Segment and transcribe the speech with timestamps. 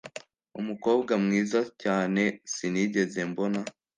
[0.59, 3.59] Umukobwa mwiza cyane sinigeze mbona